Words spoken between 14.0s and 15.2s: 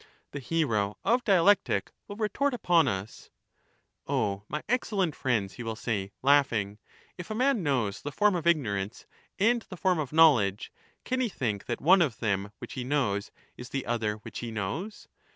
which he knows?